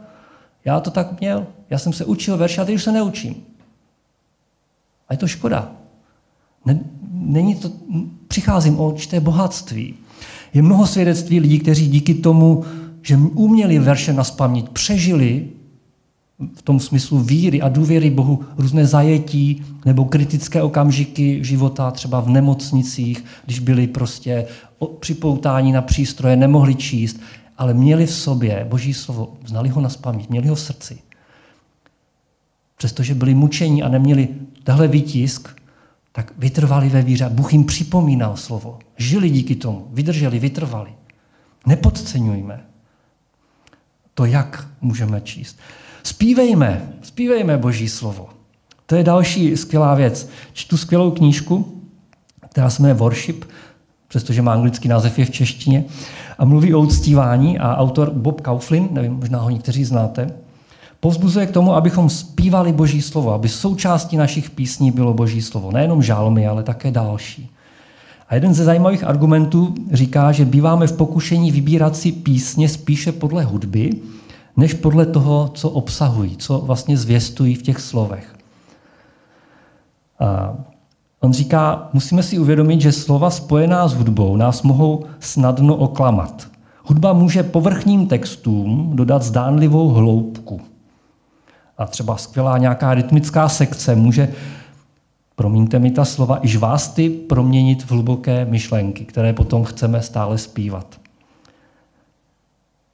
[0.65, 1.47] Já to tak měl.
[1.71, 3.54] Já jsem se učil verše a teď už se neučím.
[5.09, 5.73] A je to škoda.
[7.13, 7.71] Není to,
[8.29, 9.95] přicházím o určité bohatství.
[10.55, 12.65] Je mnoho svědectví lidí, kteří díky tomu,
[13.03, 15.49] že uměli verše na spaměť, přežili
[16.55, 22.29] v tom smyslu víry a důvěry Bohu různé zajetí nebo kritické okamžiky života, třeba v
[22.29, 24.47] nemocnicích, když byli prostě
[25.01, 27.21] připoutáni na přístroje, nemohli číst,
[27.59, 29.89] ale měli v sobě Boží slovo, znali ho na
[30.29, 30.99] měli ho v srdci.
[32.77, 34.29] Přestože byli mučení a neměli
[34.65, 35.49] tahle výtisk,
[36.13, 37.29] tak vytrvali ve víře.
[37.29, 38.79] Bůh jim připomínal slovo.
[38.97, 40.91] Žili díky tomu, vydrželi, vytrvali.
[41.67, 42.65] Nepodceňujme
[44.15, 45.59] to, jak můžeme číst.
[46.03, 48.29] Spívejme, spívejme Boží slovo.
[48.87, 50.29] To je další skvělá věc.
[50.53, 51.83] Čtu skvělou knížku,
[52.51, 53.45] která se jmenuje Worship,
[54.09, 55.85] přestože má anglický název je v češtině,
[56.39, 60.27] a mluví o uctívání a autor Bob Kauflin, nevím, možná ho někteří znáte,
[61.05, 65.73] povzbuzuje k tomu, abychom zpívali Boží slovo, aby součástí našich písní bylo Boží slovo.
[65.73, 67.51] Nejenom žálmy, ale také další.
[68.29, 73.45] A jeden ze zajímavých argumentů říká, že býváme v pokušení vybírat si písně spíše podle
[73.45, 73.91] hudby,
[74.57, 78.35] než podle toho, co obsahují, co vlastně zvěstují v těch slovech.
[80.21, 80.55] A
[81.21, 86.49] on říká, musíme si uvědomit, že slova spojená s hudbou nás mohou snadno oklamat.
[86.85, 90.61] Hudba může povrchním textům dodat zdánlivou hloubku–
[91.79, 94.29] a třeba skvělá nějaká rytmická sekce může,
[95.37, 101.01] promiňte mi ta slova, i žvásty proměnit v hluboké myšlenky, které potom chceme stále zpívat.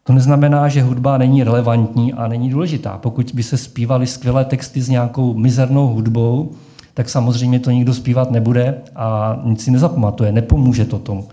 [0.05, 2.99] To neznamená, že hudba není relevantní a není důležitá.
[2.99, 6.53] Pokud by se zpívaly skvělé texty s nějakou mizernou hudbou,
[6.95, 11.29] tak samozřejmě to nikdo zpívat nebude a nic si nezapamatuje, nepomůže to tomu.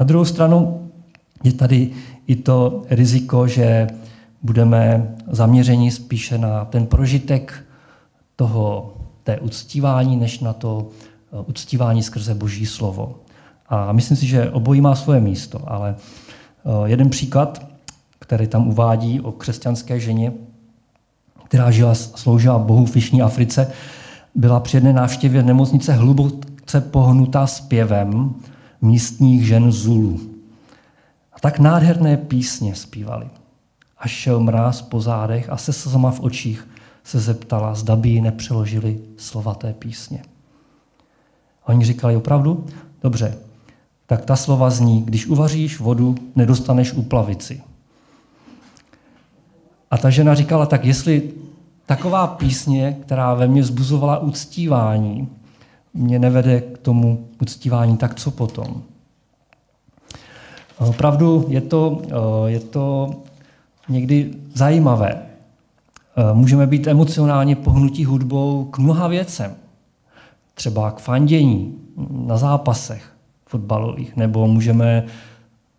[0.00, 0.90] Na druhou stranu
[1.44, 1.90] je tady
[2.26, 3.86] i to riziko, že
[4.42, 7.64] budeme zaměřeni spíše na ten prožitek
[8.36, 13.14] toho, té uctívání, než na to eh, uctívání skrze Boží slovo.
[13.68, 17.66] A myslím si, že obojí má svoje místo, ale eh, jeden příklad,
[18.18, 20.32] který tam uvádí o křesťanské ženě,
[21.44, 23.72] která žila, sloužila Bohu v Jižní Africe,
[24.34, 28.34] byla při jedné návštěvě nemocnice hluboce pohnutá zpěvem
[28.82, 30.20] místních žen Zulu.
[31.32, 33.26] A tak nádherné písně zpívali
[34.02, 36.68] až šel mráz po zádech a se slzama v očích
[37.04, 40.22] se zeptala, zda by jí nepřeložili slova té písně.
[41.64, 42.66] A oni říkali opravdu,
[43.02, 43.38] dobře,
[44.06, 47.62] tak ta slova zní, když uvaříš vodu, nedostaneš úplavici.
[49.90, 51.32] A ta žena říkala, tak jestli
[51.86, 55.28] taková písně, která ve mně vzbuzovala uctívání,
[55.94, 58.82] mě nevede k tomu uctívání, tak co potom?
[60.78, 62.02] Opravdu je to,
[62.46, 63.14] je to
[63.88, 65.22] někdy zajímavé.
[66.16, 69.54] Eh, můžeme být emocionálně pohnutí hudbou k mnoha věcem.
[70.54, 71.74] Třeba k fandění
[72.10, 73.12] na zápasech
[73.46, 75.04] fotbalových, nebo můžeme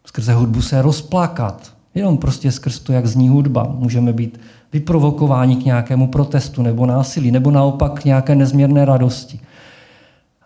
[0.05, 1.73] skrze hudbu se rozplakat.
[1.95, 3.75] Jenom prostě skrz to, jak zní hudba.
[3.79, 4.39] Můžeme být
[4.73, 9.39] vyprovokováni k nějakému protestu nebo násilí, nebo naopak k nějaké nezměrné radosti.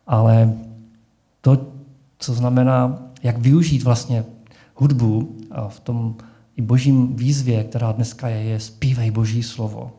[0.08, 0.54] Ale
[1.42, 1.58] to,
[2.20, 4.24] co znamená, jak využít vlastně
[4.76, 6.16] hudbu a v tom
[6.58, 9.92] i božím výzvě, která dneska je, je zpívej boží slovo.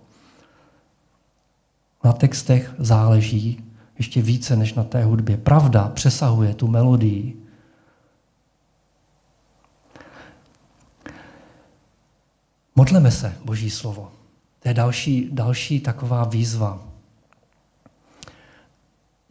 [2.05, 3.65] Na textech záleží
[3.99, 5.37] ještě více než na té hudbě.
[5.37, 7.37] Pravda přesahuje tu melodii.
[12.77, 14.13] Modleme se boží slovo.
[14.61, 16.89] To je další, další taková výzva.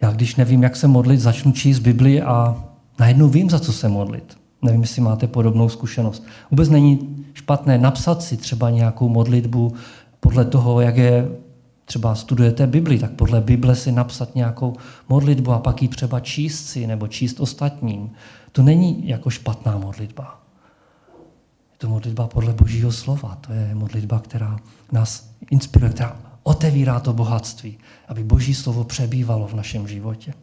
[0.02, 2.66] Já když nevím, jak se modlit, začnu číst Bibli a
[3.00, 4.47] najednou vím, za co se modlit.
[4.68, 6.24] Nevím, jestli máte podobnou zkušenost.
[6.52, 9.74] Vůbec není špatné napsat si třeba nějakou modlitbu
[10.20, 11.30] podle toho, jak je
[11.86, 14.74] třeba studujete Bibli, tak podle Bible si napsat nějakou
[15.10, 18.12] modlitbu a pak ji třeba číst si nebo číst ostatním.
[18.52, 20.42] To není jako špatná modlitba.
[21.72, 23.38] Je to modlitba podle Božího slova.
[23.48, 24.60] To je modlitba, která
[24.92, 27.78] nás inspiruje, která otevírá to bohatství,
[28.08, 30.34] aby Boží slovo přebývalo v našem životě.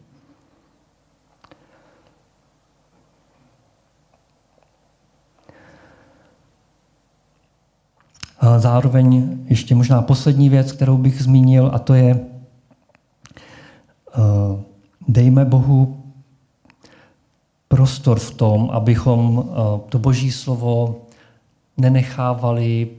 [8.57, 12.25] Zároveň ještě možná poslední věc, kterou bych zmínil, a to je,
[15.07, 16.03] dejme Bohu
[17.67, 19.49] prostor v tom, abychom
[19.89, 21.01] to boží slovo
[21.77, 22.89] nenechávali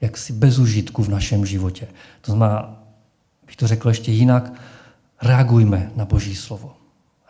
[0.00, 1.88] jaksi bez užitku v našem životě.
[2.20, 2.82] To znamená,
[3.46, 4.52] bych to řekl ještě jinak,
[5.22, 6.72] reagujme na Boží slovo.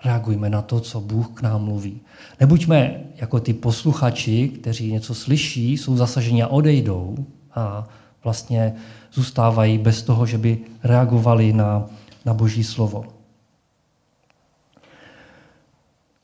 [0.05, 2.01] Reagujme na to, co Bůh k nám mluví.
[2.41, 7.17] Nebuďme jako ty posluchači, kteří něco slyší, jsou zasaženi a odejdou
[7.55, 7.89] a
[8.25, 8.75] vlastně
[9.13, 11.87] zůstávají bez toho, že by reagovali na,
[12.25, 13.05] na Boží slovo.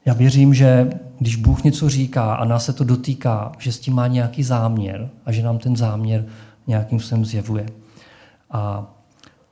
[0.04, 3.94] Já věřím, že když Bůh něco říká a nás se to dotýká, že s tím
[3.94, 6.26] má nějaký záměr a že nám ten záměr
[6.66, 7.66] nějakým způsobem zjevuje.
[8.50, 8.86] A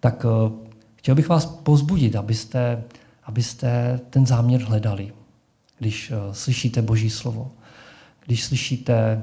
[0.01, 0.53] tak eh,
[0.97, 2.85] chtěl bych vás pozbudit, abyste,
[3.29, 5.13] abyste ten záměr hledali,
[5.79, 7.51] když eh, slyšíte Boží slovo,
[8.27, 9.23] když slyšíte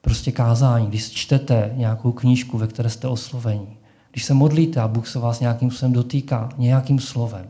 [0.00, 3.76] prostě kázání, když čtete nějakou knížku, ve které jste oslovení,
[4.10, 7.46] když se modlíte a Bůh se vás nějakým způsobem dotýká, nějakým slovem,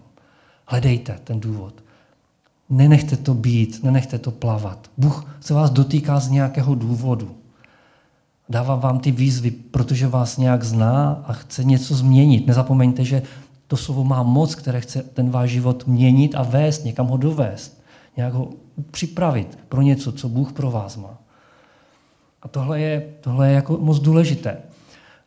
[0.67, 1.75] hledejte ten důvod.
[2.71, 4.91] Nenechte to být, nenechte to plavat.
[4.97, 7.37] Bůh se vás dotýká z nějakého důvodu.
[8.49, 12.47] Dává vám ty výzvy, protože vás nějak zná a chce něco změnit.
[12.47, 13.23] Nezapomeňte, že
[13.73, 17.81] to slovo má moc, které chce ten váš život měnit a vést, někam ho dovést.
[18.17, 18.49] Nějak ho
[18.91, 21.19] připravit pro něco, co Bůh pro vás má.
[22.43, 24.57] A tohle je, tohle je jako moc důležité.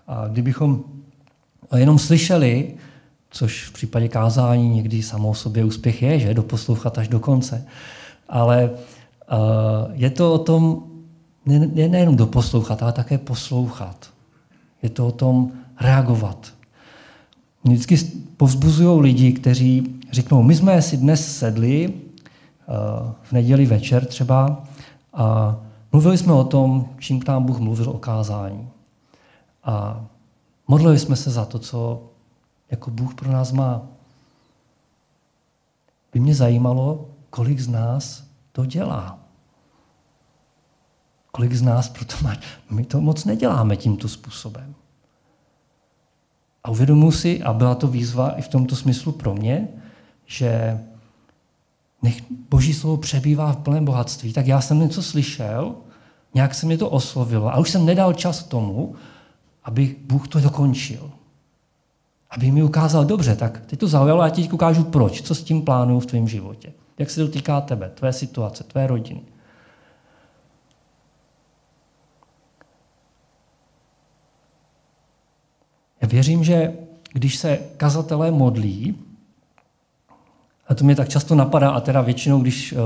[0.07, 0.83] A kdybychom
[1.75, 2.73] jenom slyšeli,
[3.29, 7.65] což v případě kázání někdy samo o sobě úspěch je, že doposlouchat až do konce.
[8.29, 9.37] Ale uh,
[9.93, 10.83] je to o tom
[11.45, 14.09] ne, ne, nejenom doposlouchat, ale také poslouchat.
[14.83, 16.54] Je to o tom reagovat.
[17.65, 17.97] Vždycky
[18.37, 24.63] povzbuzují lidi, kteří řeknou, my jsme si dnes sedli uh, v neděli večer třeba
[25.13, 25.57] a
[25.91, 28.69] mluvili jsme o tom, čím k nám Bůh mluvil o kázání.
[29.63, 30.05] A
[30.67, 32.03] modlili jsme se za to, co
[32.71, 33.81] jako Bůh pro nás má.
[36.13, 39.19] By mě zajímalo, kolik z nás to dělá.
[41.31, 42.35] Kolik z nás proto má.
[42.69, 44.75] My to moc neděláme tímto způsobem.
[46.65, 49.67] A uvědomuji si, a byla to výzva i v tomto smyslu pro mě,
[50.25, 50.79] že
[52.01, 55.75] nech Boží slovo přebývá v plném bohatství, tak já jsem něco slyšel,
[56.33, 58.95] nějak se mě to oslovilo a už jsem nedal čas tomu,
[59.63, 61.11] aby Bůh to dokončil
[62.35, 65.43] aby mi ukázal, dobře, tak teď to zaujalo a já ti ukážu proč, co s
[65.43, 66.73] tím plánuju v tvém životě.
[66.97, 69.21] Jak se to týká tebe, tvé situace, tvé rodiny.
[76.05, 76.73] Já věřím, že
[77.13, 78.95] když se kazatelé modlí,
[80.67, 82.79] a to mě tak často napadá, a teda většinou, když uh,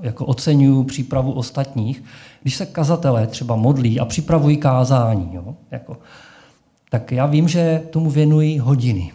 [0.00, 2.04] jako oceňuju přípravu ostatních,
[2.42, 5.98] když se kazatelé třeba modlí a připravují kázání, jo, jako,
[6.88, 9.12] tak já vím, že tomu věnují hodiny.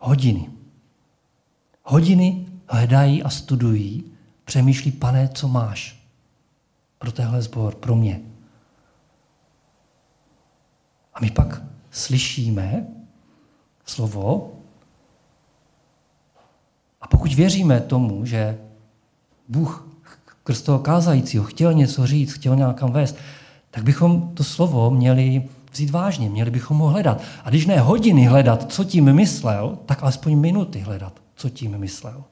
[0.00, 0.46] Hodiny.
[1.82, 4.04] Hodiny hledají a studují,
[4.44, 6.04] přemýšlí, pane, co máš
[6.98, 8.20] pro tehle sbor, pro mě.
[11.14, 12.86] A my pak slyšíme
[13.84, 14.52] slovo
[17.00, 18.58] a pokud věříme tomu, že
[19.48, 19.88] Bůh
[20.44, 23.16] krz toho kázajícího chtěl něco říct, chtěl nějakam vést,
[23.70, 27.22] tak bychom to slovo měli vzít vážně, měli bychom ho hledat.
[27.44, 32.24] A když ne hodiny hledat, co tím myslel, tak alespoň minuty hledat, co tím myslel.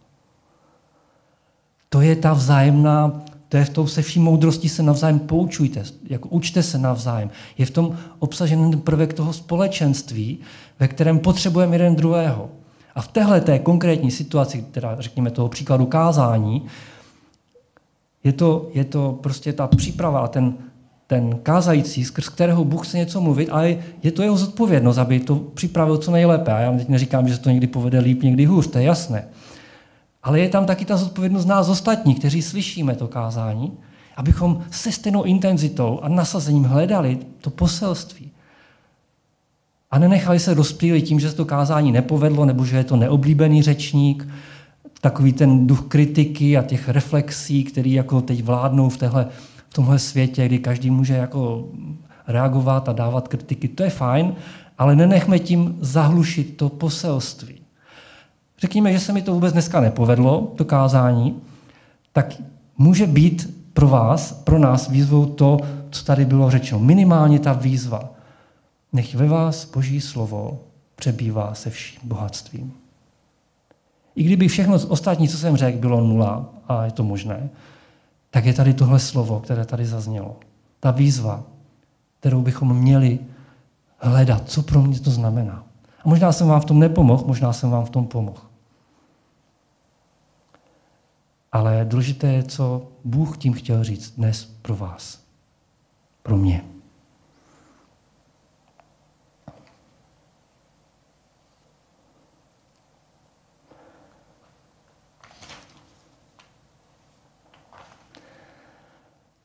[1.88, 6.28] To je ta vzájemná, to je v tom se vší moudrosti se navzájem poučujte, jako
[6.28, 7.30] učte se navzájem.
[7.58, 10.38] Je v tom obsažen prvek toho společenství,
[10.80, 12.50] ve kterém potřebujeme jeden druhého.
[12.94, 16.62] A v téhle té konkrétní situaci, teda řekněme toho příkladu kázání,
[18.24, 20.54] je to, je to prostě ta příprava a ten,
[21.06, 25.36] ten kázající, skrz kterého Bůh chce něco mluvit, ale je to jeho zodpovědnost, aby to
[25.36, 26.52] připravil co nejlépe.
[26.52, 29.28] A já teď neříkám, že se to někdy povede líp, někdy hůř, to je jasné.
[30.22, 33.72] Ale je tam taky ta zodpovědnost nás ostatních, kteří slyšíme to kázání,
[34.16, 38.30] abychom se stejnou intenzitou a nasazením hledali to poselství.
[39.90, 43.62] A nenechali se rozptýlit tím, že se to kázání nepovedlo, nebo že je to neoblíbený
[43.62, 44.28] řečník,
[45.00, 49.28] takový ten duch kritiky a těch reflexí, který jako teď vládnou v téhle
[49.68, 51.68] v tomhle světě, kdy každý může jako
[52.26, 54.34] reagovat a dávat kritiky, to je fajn,
[54.78, 57.57] ale nenechme tím zahlušit to poselství.
[58.58, 61.40] Řekněme, že se mi to vůbec dneska nepovedlo, to kázání,
[62.12, 62.34] tak
[62.78, 65.58] může být pro vás, pro nás výzvou to,
[65.90, 66.80] co tady bylo řečeno.
[66.80, 68.10] Minimálně ta výzva.
[68.92, 70.60] Nech ve vás Boží slovo
[70.96, 72.72] přebývá se vším bohatstvím.
[74.16, 77.48] I kdyby všechno ostatní, co jsem řekl, bylo nula, a je to možné,
[78.30, 80.36] tak je tady tohle slovo, které tady zaznělo.
[80.80, 81.42] Ta výzva.
[82.20, 83.18] kterou bychom měli
[83.98, 85.64] hledat, co pro mě to znamená.
[86.04, 88.47] A možná jsem vám v tom nepomohl, možná jsem vám v tom pomohl.
[91.58, 95.24] Ale důležité je, co Bůh tím chtěl říct dnes pro vás,
[96.22, 96.64] pro mě.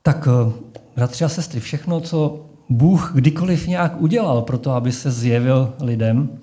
[0.02, 0.52] Tak, eh,
[0.96, 6.40] bratři a sestry, všechno, co Bůh kdykoliv nějak udělal pro to, aby se zjevil lidem,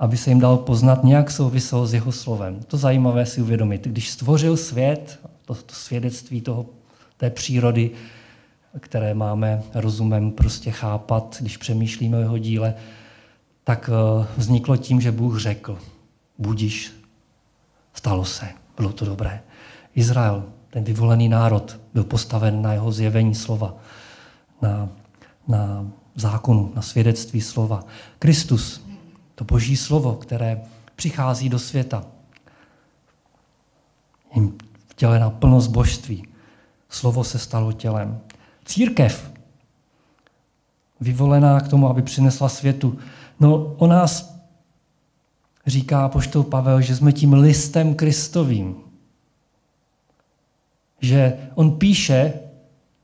[0.00, 2.60] aby se jim dal poznat, nějak souvisel s jeho slovem.
[2.66, 3.86] To zajímavé si uvědomit.
[3.86, 6.66] Když stvořil svět, to, to svědectví toho,
[7.16, 7.90] té přírody,
[8.80, 12.74] které máme rozumem prostě chápat, když přemýšlíme o jeho díle,
[13.64, 15.78] tak eh, vzniklo tím, že Bůh řekl,
[16.38, 16.92] budíš,
[17.94, 19.42] stalo se, bylo to dobré.
[19.94, 23.76] Izrael, ten vyvolený národ, byl postaven na jeho zjevení slova,
[24.62, 24.88] na,
[25.48, 25.86] na
[26.16, 27.84] zákonu, na svědectví slova.
[28.18, 28.89] Kristus,
[29.40, 30.60] to boží slovo, které
[30.96, 32.04] přichází do světa,
[34.34, 36.28] jim vtělená plnost božství.
[36.88, 38.20] Slovo se stalo tělem.
[38.64, 39.32] Církev,
[41.00, 42.98] vyvolená k tomu, aby přinesla světu.
[43.40, 44.40] No, o nás
[45.66, 48.76] říká poštol Pavel, že jsme tím listem Kristovým.
[51.00, 52.32] Že on píše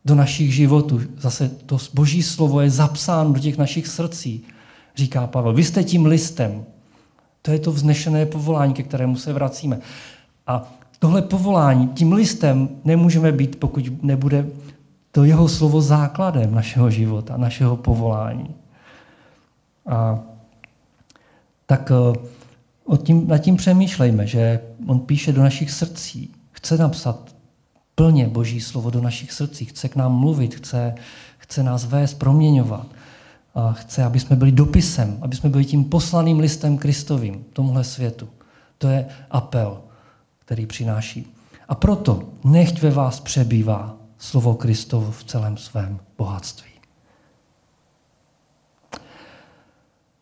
[0.05, 1.01] do našich životů.
[1.17, 4.45] Zase to boží slovo je zapsáno do těch našich srdcí,
[4.97, 5.53] říká Pavel.
[5.53, 6.65] Vy jste tím listem.
[7.43, 9.81] To je to vznešené povolání, ke kterému se vracíme.
[10.47, 14.47] A tohle povolání, tím listem nemůžeme být, pokud nebude
[15.13, 18.55] to jeho slovo základem našeho života, našeho povolání.
[19.87, 20.19] A
[21.67, 22.19] tak eh,
[22.85, 26.31] o tím, nad tím přemýšlejme, že on píše do našich srdcí.
[26.51, 27.37] Chce napsat
[27.95, 30.95] plně Boží slovo do našich srdcí, chce k nám mluvit, chce,
[31.39, 32.87] chce nás vést, proměňovat.
[33.57, 38.29] A chce, aby jsme byli dopisem, aby jsme byli tím poslaným listem Kristovým tomuhle světu.
[38.79, 39.81] To je apel,
[40.39, 41.35] který přináší.
[41.69, 46.71] A proto nechť ve vás přebývá slovo Kristovo v celém svém bohatství.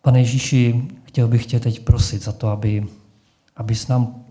[0.02, 2.86] Pane Ježíši, chtěl bych tě teď prosit za to, aby,
[3.56, 4.24] abys nám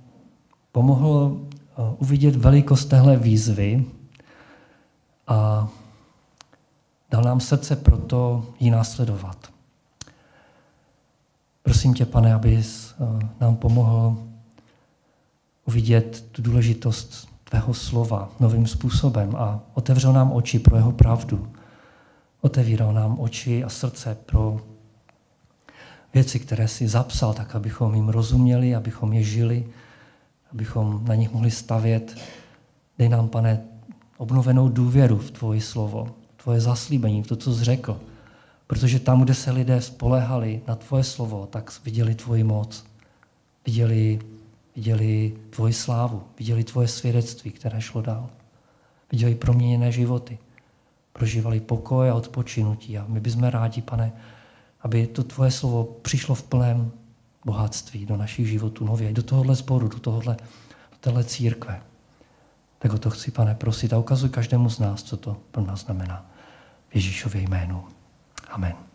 [0.72, 1.39] pomohl
[1.78, 3.86] Eh, uvidět velikost téhle výzvy
[5.28, 5.68] a
[7.14, 9.53] dal nám srdce pro to ji následovat.
[11.64, 14.18] Prosím tě, pane, abys eh, nám pomohl
[15.66, 21.53] uvidět tu důležitost tvého slova novým způsobem a otevřel nám oči pro jeho pravdu.
[22.41, 24.61] Otevíral nám oči a srdce pro
[26.14, 29.66] věci, které si zapsal, tak abychom jim rozuměli, abychom je žili,
[30.53, 32.18] abychom na nich mohli stavět.
[32.97, 33.61] Dej nám, pane,
[34.18, 38.00] obnovenou důvěru v tvoje slovo, tvoje zaslíbení, v to, co jsi řekl.
[38.68, 42.86] Protože tam, kde se lidé spolehali na tvoje slovo, tak viděli tvoji moc.
[43.66, 44.20] Viděli,
[44.76, 48.30] viděli tvoji slávu, viděli tvoje svědectví, které šlo dál.
[49.12, 50.38] Viděli proměněné životy.
[51.14, 52.98] Prožívali pokoj a odpočinutí.
[52.98, 54.12] A my bychom rádi, pane,
[54.82, 56.91] aby to tvoje slovo přišlo v plném
[57.46, 60.36] bohatství do našich životů nově, do tohohle sboru, do tohohle,
[60.91, 61.82] do téhle církve.
[62.80, 65.86] Tak o to chci, pane, prosit a ukazuj každému z nás, co to pro nás
[65.86, 66.33] znamená.
[66.94, 67.88] Ježíšově jménu.
[68.50, 68.93] Amen.